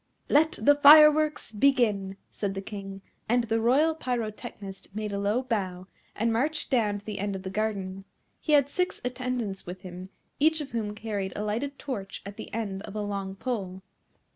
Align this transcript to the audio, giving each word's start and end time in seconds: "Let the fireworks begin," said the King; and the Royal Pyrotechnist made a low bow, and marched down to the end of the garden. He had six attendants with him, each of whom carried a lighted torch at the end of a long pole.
"Let 0.29 0.53
the 0.53 0.73
fireworks 0.73 1.51
begin," 1.51 2.17
said 2.31 2.55
the 2.55 2.61
King; 2.63 3.03
and 3.29 3.43
the 3.43 3.61
Royal 3.61 3.93
Pyrotechnist 3.93 4.87
made 4.95 5.11
a 5.13 5.19
low 5.19 5.43
bow, 5.43 5.85
and 6.15 6.33
marched 6.33 6.71
down 6.71 6.97
to 6.97 7.05
the 7.05 7.19
end 7.19 7.35
of 7.35 7.43
the 7.43 7.51
garden. 7.51 8.05
He 8.39 8.53
had 8.53 8.67
six 8.67 8.99
attendants 9.05 9.67
with 9.67 9.81
him, 9.81 10.09
each 10.39 10.59
of 10.59 10.71
whom 10.71 10.95
carried 10.95 11.33
a 11.35 11.43
lighted 11.43 11.77
torch 11.77 12.23
at 12.25 12.37
the 12.37 12.51
end 12.51 12.81
of 12.81 12.95
a 12.95 13.01
long 13.01 13.35
pole. 13.35 13.83